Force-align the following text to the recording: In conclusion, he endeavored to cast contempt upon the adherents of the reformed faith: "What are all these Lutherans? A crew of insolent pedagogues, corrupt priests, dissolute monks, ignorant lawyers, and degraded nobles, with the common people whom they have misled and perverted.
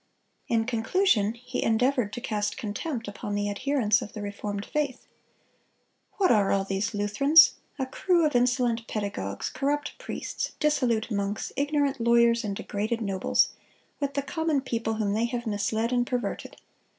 In 0.47 0.65
conclusion, 0.65 1.35
he 1.35 1.61
endeavored 1.61 2.11
to 2.13 2.21
cast 2.21 2.57
contempt 2.57 3.07
upon 3.07 3.35
the 3.35 3.47
adherents 3.51 4.01
of 4.01 4.13
the 4.13 4.21
reformed 4.23 4.65
faith: 4.65 5.05
"What 6.13 6.31
are 6.31 6.49
all 6.51 6.63
these 6.63 6.95
Lutherans? 6.95 7.51
A 7.77 7.85
crew 7.85 8.25
of 8.25 8.35
insolent 8.35 8.87
pedagogues, 8.87 9.51
corrupt 9.51 9.95
priests, 9.99 10.53
dissolute 10.59 11.11
monks, 11.11 11.53
ignorant 11.55 11.99
lawyers, 12.01 12.43
and 12.43 12.55
degraded 12.55 12.99
nobles, 12.99 13.49
with 13.99 14.15
the 14.15 14.23
common 14.23 14.61
people 14.61 14.95
whom 14.95 15.13
they 15.13 15.25
have 15.25 15.45
misled 15.45 15.93
and 15.93 16.07
perverted. 16.07 16.55